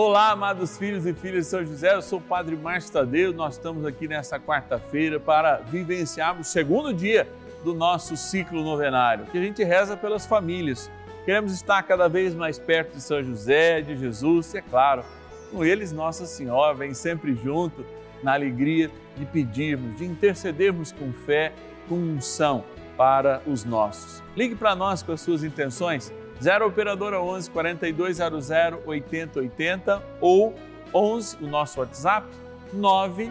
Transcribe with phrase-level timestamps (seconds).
[0.00, 3.32] Olá, amados filhos e filhas de São José, eu sou o Padre Márcio Tadeu.
[3.32, 7.28] Nós estamos aqui nessa quarta-feira para vivenciarmos o segundo dia
[7.64, 10.88] do nosso ciclo novenário, que a gente reza pelas famílias.
[11.24, 15.04] Queremos estar cada vez mais perto de São José, de Jesus, e é claro,
[15.50, 17.84] com eles Nossa Senhora vem sempre junto
[18.22, 21.52] na alegria de pedirmos, de intercedermos com fé,
[21.88, 22.62] com unção
[22.96, 24.22] para os nossos.
[24.36, 28.48] Ligue para nós com as suas intenções 0 Operadora 11 4200
[28.86, 30.54] 8080 ou
[30.94, 32.26] 11, o nosso WhatsApp,
[32.72, 33.30] 9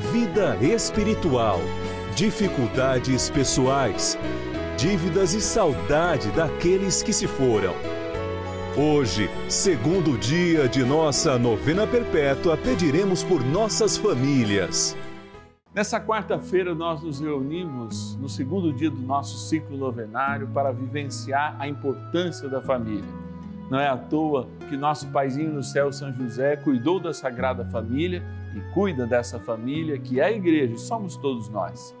[0.00, 1.60] vida espiritual,
[2.16, 4.18] dificuldades pessoais,
[4.76, 7.74] dívidas e saudade daqueles que se foram.
[8.76, 14.96] Hoje, segundo dia de nossa novena perpétua, pediremos por nossas famílias.
[15.74, 21.68] Nessa quarta-feira, nós nos reunimos no segundo dia do nosso ciclo novenário para vivenciar a
[21.68, 23.04] importância da família.
[23.70, 28.24] Não é à toa que nosso paizinho no céu, São José, cuidou da Sagrada Família
[28.54, 31.96] e cuida dessa família que é a igreja, somos todos nós.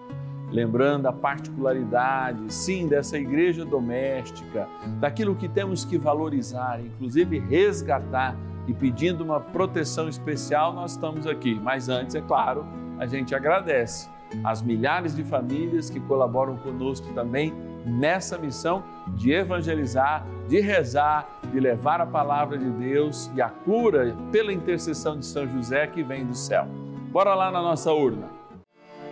[0.50, 4.68] Lembrando a particularidade, sim, dessa igreja doméstica,
[4.98, 11.54] daquilo que temos que valorizar, inclusive resgatar e pedindo uma proteção especial, nós estamos aqui.
[11.54, 12.66] Mas antes, é claro,
[12.98, 14.08] a gente agradece
[14.44, 21.60] às milhares de famílias que colaboram conosco também nessa missão de evangelizar, de rezar, de
[21.60, 26.24] levar a palavra de Deus e a cura pela intercessão de São José que vem
[26.24, 26.66] do céu.
[27.10, 28.28] Bora lá na nossa urna.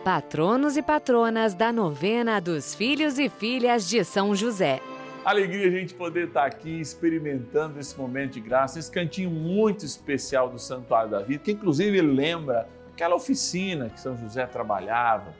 [0.05, 4.81] Patronos e patronas da novena dos filhos e filhas de São José.
[5.25, 10.49] Alegria a gente poder estar aqui experimentando esse momento de graça, esse cantinho muito especial
[10.49, 15.35] do Santuário da Vida, que inclusive lembra aquela oficina que São José trabalhava.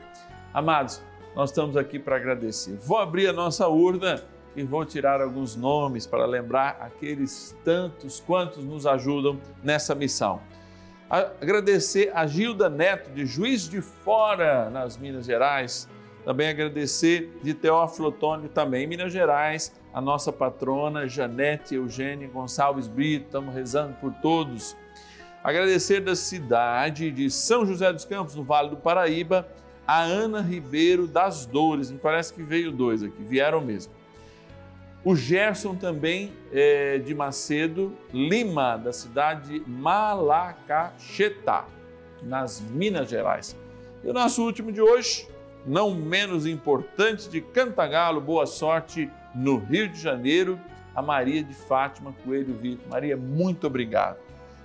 [0.53, 1.01] Amados,
[1.35, 2.77] nós estamos aqui para agradecer.
[2.83, 4.21] Vou abrir a nossa urna
[4.59, 10.41] e vou tirar alguns nomes para lembrar aqueles tantos quantos nos ajudam nessa missão.
[11.09, 15.87] Agradecer a Gilda Neto, de Juiz de Fora, nas Minas Gerais.
[16.25, 22.87] Também agradecer de Teófilo Otônio, também em Minas Gerais, a nossa patrona Janete Eugênia Gonçalves
[22.87, 23.25] Brito.
[23.25, 24.75] Estamos rezando por todos.
[25.41, 29.47] Agradecer da cidade de São José dos Campos, no Vale do Paraíba,
[29.87, 31.89] a Ana Ribeiro das Dores.
[31.89, 33.98] Me parece que veio dois aqui, vieram mesmo.
[35.03, 41.65] O Gerson também é, de Macedo Lima, da cidade de Malacaxetá,
[42.21, 43.55] nas Minas Gerais.
[44.03, 45.25] E o nosso último de hoje,
[45.65, 50.59] não menos importante, de Cantagalo, boa sorte no Rio de Janeiro,
[50.93, 52.85] a Maria de Fátima Coelho Vitor.
[52.89, 54.17] Maria, muito obrigado.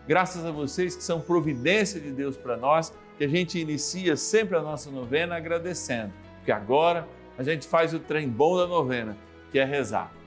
[0.06, 4.57] Graças a vocês que são providência de Deus para nós, que a gente inicia sempre
[4.57, 7.07] a nossa novena agradecendo, porque agora
[7.39, 9.16] a gente faz o trem bom da novena,
[9.53, 10.13] que é rezar.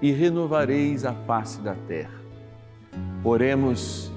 [0.00, 2.20] e renovareis a face da terra.
[3.24, 4.12] Oremos,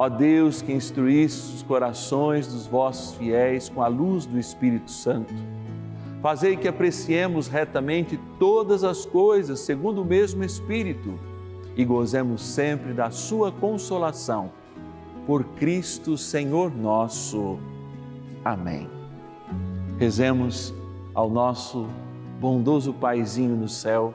[0.00, 5.34] Ó Deus que instruísse os corações dos vossos fiéis com a luz do Espírito Santo,
[6.22, 11.20] fazei que apreciemos retamente todas as coisas segundo o mesmo Espírito
[11.76, 14.50] e gozemos sempre da sua consolação.
[15.26, 17.58] Por Cristo Senhor nosso.
[18.42, 18.88] Amém.
[19.98, 20.72] Rezemos
[21.14, 21.86] ao nosso
[22.40, 24.14] bondoso Paizinho no céu,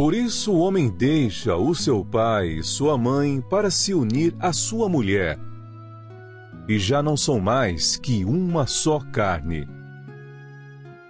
[0.00, 4.50] Por isso o homem deixa o seu pai e sua mãe para se unir à
[4.50, 5.38] sua mulher
[6.66, 9.68] e já não são mais que uma só carne.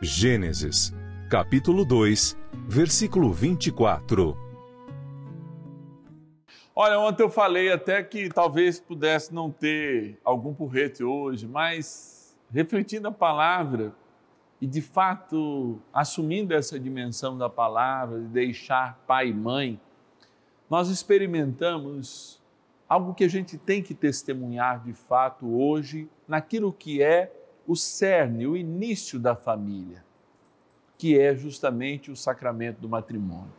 [0.03, 0.93] Gênesis,
[1.31, 4.37] capítulo 2, versículo 24.
[6.75, 13.07] Olha, ontem eu falei até que talvez pudesse não ter algum porrete hoje, mas refletindo
[13.07, 13.95] a palavra
[14.61, 19.81] e de fato assumindo essa dimensão da palavra, de deixar pai e mãe,
[20.69, 22.41] nós experimentamos
[22.89, 27.33] algo que a gente tem que testemunhar de fato hoje, naquilo que é
[27.67, 30.05] o cerne, o início da família,
[30.99, 33.53] que é justamente o sacramento do matrimônio.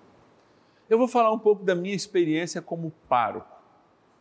[0.89, 3.50] Eu vou falar um pouco da minha experiência como pároco.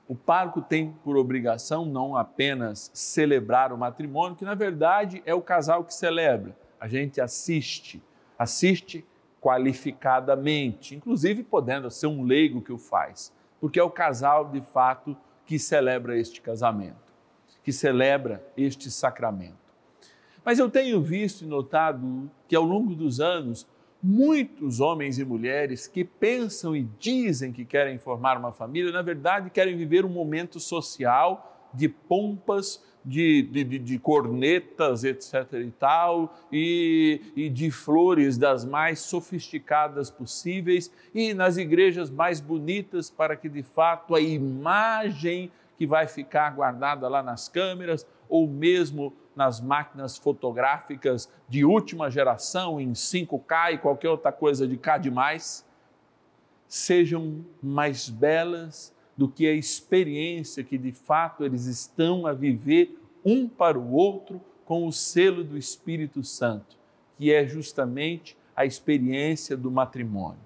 [0.06, 5.43] O pároco tem por obrigação não apenas celebrar o matrimônio, que na verdade é o
[5.43, 6.56] casal que celebra.
[6.81, 8.03] A gente assiste,
[8.38, 9.05] assiste
[9.41, 15.17] qualificadamente, inclusive podendo ser um leigo que o faz porque é o casal de fato
[15.44, 16.97] que celebra este casamento,
[17.62, 19.59] que celebra este sacramento.
[20.44, 23.69] Mas eu tenho visto e notado que ao longo dos anos,
[24.03, 29.50] muitos homens e mulheres que pensam e dizem que querem formar uma família, na verdade
[29.50, 35.52] querem viver um momento social de pompas, de, de, de, cornetas, etc.
[35.55, 43.11] e tal, e, e de flores das mais sofisticadas possíveis, e nas igrejas mais bonitas,
[43.11, 49.14] para que de fato a imagem que vai ficar guardada lá nas câmeras, ou mesmo
[49.35, 55.64] nas máquinas fotográficas de última geração, em 5K e qualquer outra coisa de K demais,
[56.69, 63.47] sejam mais belas, do que a experiência que de fato eles estão a viver um
[63.47, 66.79] para o outro com o selo do Espírito Santo,
[67.19, 70.41] que é justamente a experiência do matrimônio.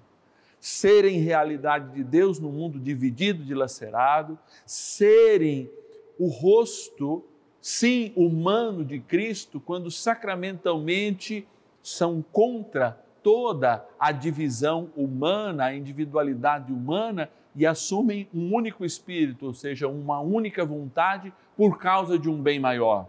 [0.59, 5.71] Serem realidade de Deus no mundo dividido, dilacerado, serem
[6.19, 7.23] o rosto,
[7.61, 11.47] sim, humano de Cristo, quando sacramentalmente
[11.81, 19.53] são contra toda a divisão humana, a individualidade humana, e assumem um único espírito, ou
[19.53, 23.07] seja, uma única vontade por causa de um bem maior.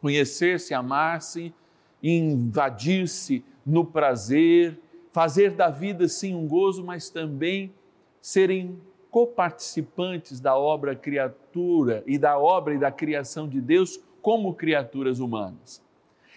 [0.00, 1.54] Conhecer-se, amar-se,
[2.02, 4.78] invadir-se no prazer,
[5.12, 7.72] fazer da vida sim um gozo, mas também
[8.20, 8.80] serem
[9.10, 15.82] coparticipantes da obra criatura e da obra e da criação de Deus como criaturas humanas.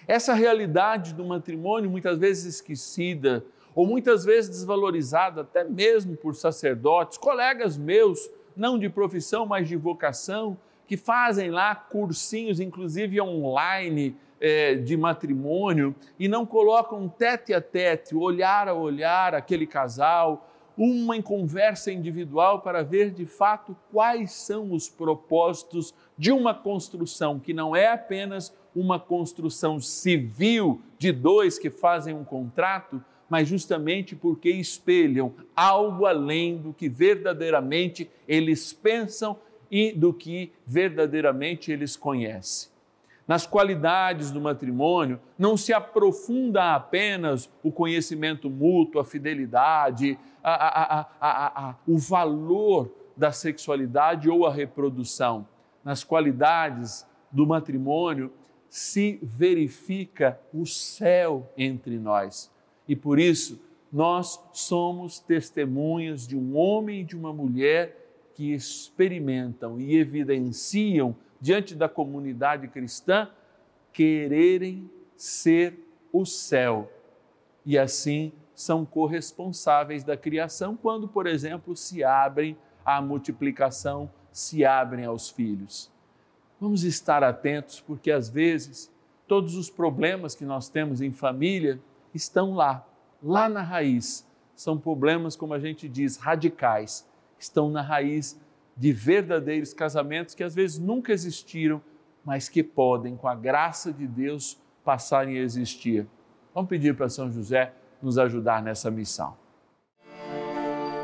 [0.07, 7.17] Essa realidade do matrimônio, muitas vezes esquecida, ou muitas vezes desvalorizada até mesmo por sacerdotes,
[7.17, 14.75] colegas meus, não de profissão, mas de vocação, que fazem lá cursinhos, inclusive online, é,
[14.75, 21.21] de matrimônio, e não colocam tete a tete, olhar a olhar aquele casal, uma em
[21.21, 27.75] conversa individual para ver de fato quais são os propósitos de uma construção que não
[27.75, 35.33] é apenas uma construção civil de dois que fazem um contrato, mas justamente porque espelham
[35.55, 39.39] algo além do que verdadeiramente eles pensam
[39.71, 42.69] e do que verdadeiramente eles conhecem.
[43.25, 51.69] Nas qualidades do matrimônio, não se aprofunda apenas o conhecimento mútuo, a fidelidade, a, a,
[51.69, 55.47] a, o valor da sexualidade ou a reprodução.
[55.85, 58.29] Nas qualidades do matrimônio,
[58.67, 62.51] se verifica o céu entre nós.
[62.91, 63.57] E por isso,
[63.89, 67.95] nós somos testemunhas de um homem e de uma mulher
[68.35, 73.29] que experimentam e evidenciam diante da comunidade cristã
[73.93, 75.79] quererem ser
[76.11, 76.91] o céu.
[77.65, 85.05] E assim são corresponsáveis da criação quando, por exemplo, se abrem à multiplicação, se abrem
[85.05, 85.89] aos filhos.
[86.59, 88.91] Vamos estar atentos porque às vezes
[89.29, 91.79] todos os problemas que nós temos em família
[92.13, 92.85] estão lá,
[93.21, 94.27] lá na raiz.
[94.55, 97.07] São problemas, como a gente diz, radicais,
[97.39, 98.39] estão na raiz
[98.75, 101.81] de verdadeiros casamentos que às vezes nunca existiram,
[102.23, 106.07] mas que podem, com a graça de Deus, passarem a existir.
[106.53, 109.35] Vamos pedir para São José nos ajudar nessa missão.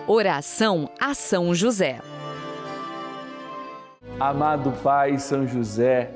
[0.07, 1.99] Oração a São José.
[4.19, 6.11] Amado Pai São José,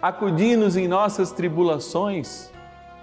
[0.00, 2.50] acudi-nos em nossas tribulações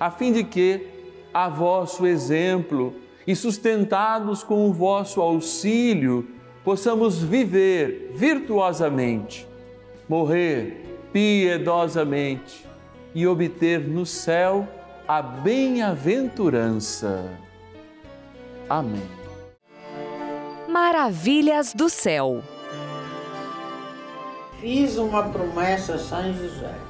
[0.00, 0.88] a fim de que,
[1.32, 2.94] a vosso exemplo
[3.26, 6.26] e sustentados com o vosso auxílio,
[6.64, 9.46] possamos viver virtuosamente,
[10.08, 12.64] morrer piedosamente
[13.14, 14.66] e obter no céu
[15.06, 17.30] a bem-aventurança.
[18.68, 19.02] Amém.
[20.66, 22.42] Maravilhas do céu.
[24.60, 26.89] Fiz uma promessa a São José.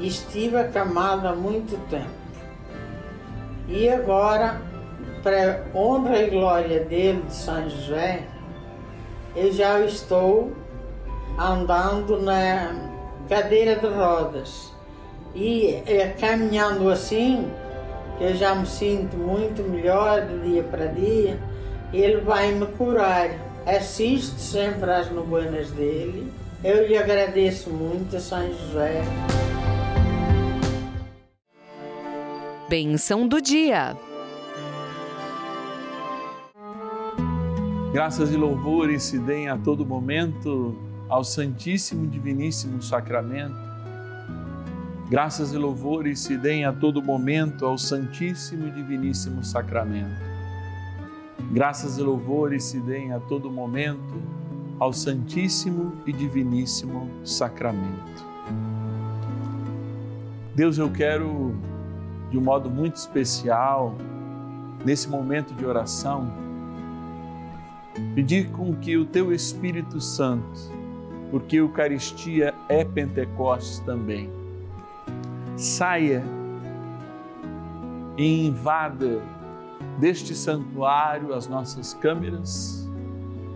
[0.00, 2.24] Estive acamada há muito tempo.
[3.68, 4.60] E agora,
[5.22, 8.24] para honra e glória dele, de São José,
[9.34, 10.52] eu já estou
[11.38, 12.74] andando na
[13.28, 14.72] cadeira de rodas
[15.34, 17.50] e é, caminhando assim,
[18.18, 21.38] que eu já me sinto muito melhor de dia para dia,
[21.92, 23.30] ele vai me curar.
[23.66, 26.30] Assisto sempre às novenas dele.
[26.62, 29.02] Eu lhe agradeço muito, São José.
[32.68, 33.96] Benção do dia.
[37.92, 40.76] Graças e louvores se deem a todo momento
[41.08, 43.74] ao Santíssimo Diviníssimo Sacramento
[45.08, 50.18] Graças e louvores se deem a todo momento ao Santíssimo Diviníssimo Sacramento.
[51.52, 54.14] Graças e louvores se deem a todo momento
[54.80, 58.24] ao Santíssimo e Diviníssimo Sacramento.
[60.54, 61.54] Deus, eu quero,
[62.30, 63.94] de um modo muito especial,
[64.84, 66.30] nesse momento de oração,
[68.14, 70.60] pedir com que o Teu Espírito Santo,
[71.30, 74.30] porque Eucaristia é Pentecostes também,
[75.56, 76.22] saia
[78.16, 79.22] e invada
[79.98, 82.88] deste santuário as nossas câmeras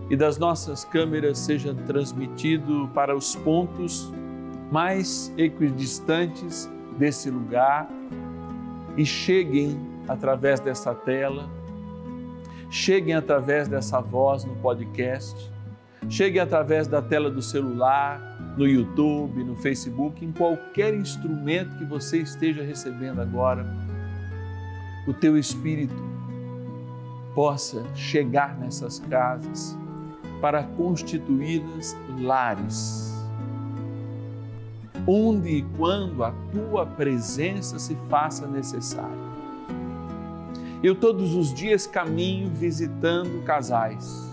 [0.09, 4.11] e das nossas câmeras seja transmitido para os pontos
[4.71, 7.87] mais equidistantes desse lugar
[8.99, 9.79] e cheguem
[10.09, 11.49] através dessa tela,
[12.69, 15.49] cheguem através dessa voz no podcast,
[16.09, 18.19] cheguem através da tela do celular,
[18.57, 23.65] no YouTube, no Facebook, em qualquer instrumento que você esteja recebendo agora,
[25.07, 25.95] o teu espírito
[27.33, 29.77] possa chegar nessas casas
[30.41, 33.18] para constituí-las lares,
[35.09, 39.29] onde e quando a tua presença se faça necessária.
[40.83, 44.29] Eu todos os dias caminho visitando casais.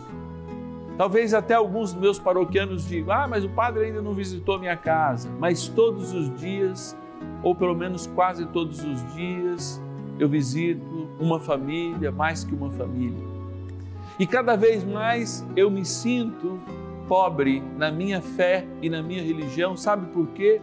[0.99, 4.76] Talvez até alguns dos meus paroquianos digam: ah, mas o padre ainda não visitou minha
[4.76, 5.30] casa.
[5.38, 6.97] Mas todos os dias,
[7.42, 9.80] ou pelo menos quase todos os dias,
[10.18, 13.26] eu visito uma família, mais que uma família.
[14.18, 16.61] E cada vez mais eu me sinto
[17.08, 20.60] pobre na minha fé e na minha religião, sabe por quê?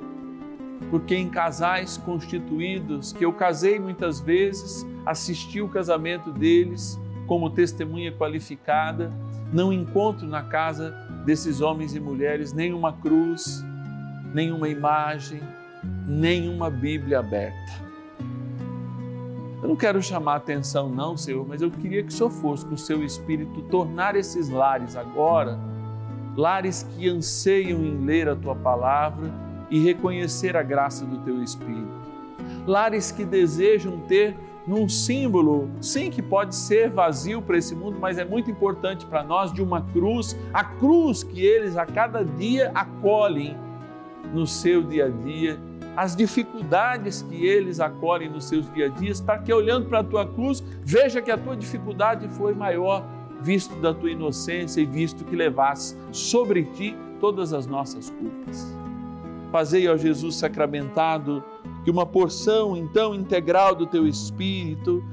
[0.89, 8.12] Porque em casais constituídos, que eu casei muitas vezes, assisti o casamento deles como testemunha
[8.12, 9.12] qualificada,
[9.51, 10.91] não encontro na casa
[11.25, 13.63] desses homens e mulheres nenhuma cruz,
[14.33, 15.41] nenhuma imagem,
[16.05, 17.83] nenhuma Bíblia aberta.
[19.62, 22.75] Eu não quero chamar atenção, não, Senhor, mas eu queria que o Senhor fosse com
[22.75, 25.57] o seu Espírito tornar esses lares agora,
[26.35, 29.31] lares que anseiam em ler a tua palavra
[29.69, 31.87] e reconhecer a graça do teu Espírito,
[32.65, 34.35] lares que desejam ter
[34.65, 39.21] num símbolo, sim, que pode ser vazio para esse mundo, mas é muito importante para
[39.21, 43.57] nós, de uma cruz, a cruz que eles a cada dia acolhem
[44.33, 45.59] no seu dia a dia
[45.95, 50.03] as dificuldades que eles acolhem nos seus dia a dias, para que olhando para a
[50.03, 53.05] tua cruz, veja que a tua dificuldade foi maior,
[53.43, 58.75] visto da tua inocência e visto que levasse sobre ti todas as nossas culpas.
[59.51, 61.43] Fazei, ó Jesus sacramentado,
[61.83, 65.03] que uma porção então integral do teu espírito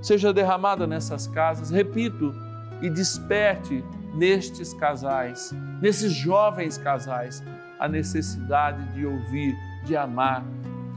[0.00, 2.34] seja derramada nessas casas, repito,
[2.80, 3.84] e desperte
[4.14, 7.42] nestes casais, nesses jovens casais,
[7.78, 10.44] a necessidade de ouvir de amar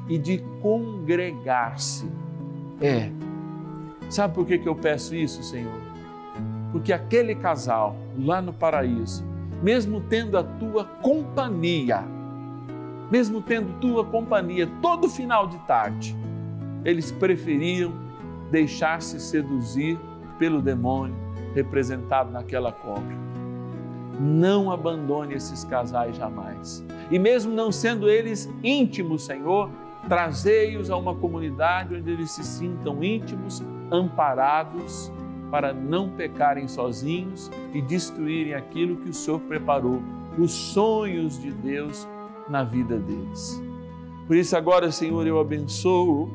[0.08, 2.10] e de congregar-se.
[2.80, 3.10] É.
[4.10, 5.85] Sabe por que, que eu peço isso, Senhor?
[6.72, 9.26] Porque aquele casal lá no paraíso,
[9.62, 12.04] mesmo tendo a tua companhia,
[13.12, 16.16] mesmo tendo tua companhia todo final de tarde,
[16.84, 17.94] eles preferiam
[18.52, 19.98] deixar-se seduzir
[20.38, 21.16] pelo demônio
[21.54, 23.16] representado naquela cobra.
[24.20, 29.70] Não abandone esses casais jamais e mesmo não sendo eles íntimos, Senhor,
[30.08, 35.12] trazei-os a uma comunidade onde eles se sintam íntimos, amparados,
[35.56, 40.04] para não pecarem sozinhos e destruírem aquilo que o Senhor preparou,
[40.38, 42.06] os sonhos de Deus
[42.50, 43.64] na vida deles.
[44.28, 46.30] Por isso, agora, Senhor, eu abençoo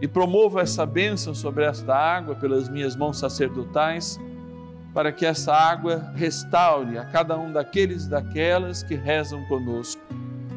[0.00, 4.18] e promovo essa bênção sobre esta água pelas minhas mãos sacerdotais,
[4.94, 10.00] para que essa água restaure a cada um daqueles e daquelas que rezam conosco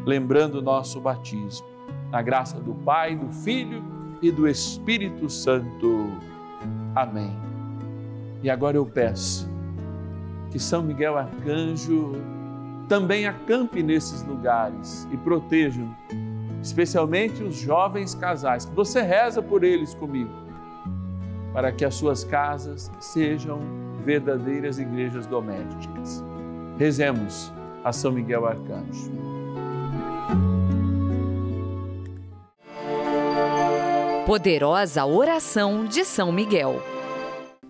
[0.06, 1.68] lembrando o nosso batismo.
[2.10, 3.84] Na graça do Pai, do Filho
[4.22, 6.14] e do Espírito Santo.
[6.96, 7.55] Amém.
[8.46, 9.50] E agora eu peço
[10.52, 12.12] que São Miguel Arcanjo
[12.88, 15.92] também acampe nesses lugares e protejam,
[16.62, 20.30] especialmente os jovens casais, que você reza por eles comigo,
[21.54, 23.62] para que as suas casas sejam
[24.04, 26.24] verdadeiras igrejas domésticas.
[26.78, 27.52] Rezemos
[27.84, 29.12] a São Miguel Arcanjo.
[34.28, 36.80] Poderosa oração de São Miguel.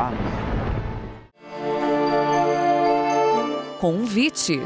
[0.00, 0.18] Amém.
[3.80, 4.60] Convite.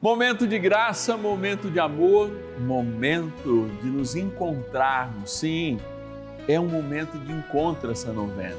[0.00, 5.30] Momento de graça, momento de amor, momento de nos encontrarmos.
[5.30, 5.78] Sim,
[6.46, 8.56] é um momento de encontro essa novena.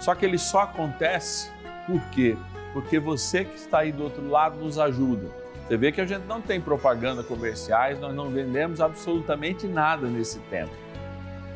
[0.00, 1.50] Só que ele só acontece
[1.86, 2.36] por quê?
[2.72, 5.28] porque você que está aí do outro lado nos ajuda.
[5.66, 10.38] Você vê que a gente não tem propaganda comerciais, nós não vendemos absolutamente nada nesse
[10.50, 10.72] tempo.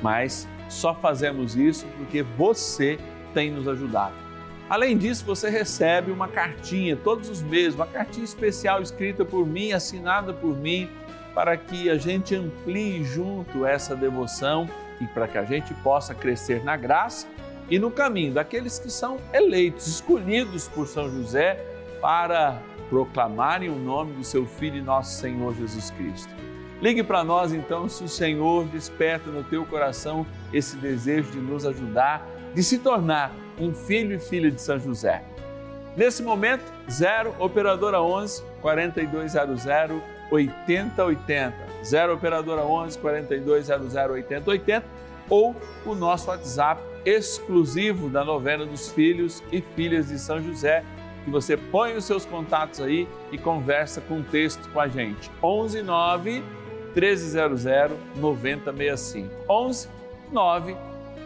[0.01, 2.99] Mas só fazemos isso porque você
[3.33, 4.15] tem nos ajudado.
[4.69, 9.73] Além disso, você recebe uma cartinha todos os meses, uma cartinha especial escrita por mim,
[9.73, 10.89] assinada por mim,
[11.35, 14.69] para que a gente amplie junto essa devoção
[15.01, 17.27] e para que a gente possa crescer na graça
[17.69, 21.55] e no caminho daqueles que são eleitos, escolhidos por São José
[22.01, 26.33] para proclamarem o nome do seu Filho e nosso Senhor Jesus Cristo.
[26.85, 31.65] Ligue para nós então se o Senhor desperta no teu coração esse desejo de nos
[31.65, 35.25] ajudar, de se tornar um filho e filha de São José.
[35.97, 39.65] Nesse momento, 0 operadora 11 4200
[40.31, 41.55] 8080.
[41.83, 44.87] 0 operadora 11 4200 8080
[45.31, 50.85] ou o nosso WhatsApp exclusivo da novena dos filhos e filhas de São José,
[51.25, 55.31] que você põe os seus contatos aí e conversa com o texto com a gente.
[55.43, 56.45] 11 9
[56.95, 59.35] 1300 9065.
[59.49, 59.89] 11
[60.33, 60.77] 9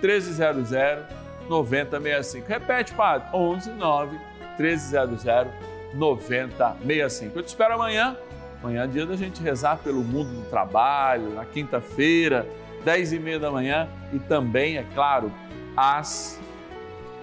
[0.02, 1.04] 1300
[1.48, 2.48] 9065.
[2.48, 3.28] Repete, Padre.
[3.33, 4.18] 11 9
[4.59, 5.22] 1300
[5.94, 7.38] 9065.
[7.38, 8.16] Eu te espero amanhã.
[8.62, 12.44] Amanhã é dia da gente rezar pelo mundo do trabalho, na quinta-feira,
[12.85, 15.33] 10 e meia da manhã e também, é claro,
[15.76, 16.40] às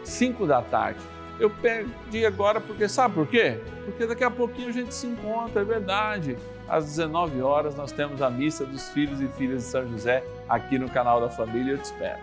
[0.03, 0.99] 5 da tarde.
[1.39, 3.59] Eu perdi agora porque sabe por quê?
[3.83, 6.37] Porque daqui a pouquinho a gente se encontra, é verdade.
[6.67, 10.79] Às 19 horas nós temos a missa dos filhos e filhas de São José aqui
[10.79, 11.73] no canal da Família.
[11.73, 12.19] Eu te espero.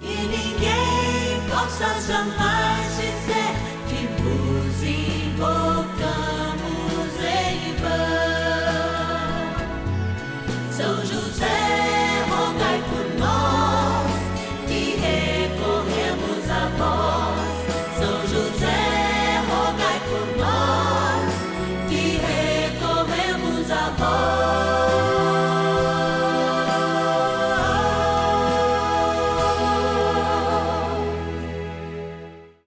[0.00, 3.63] E ninguém possa jamais dizer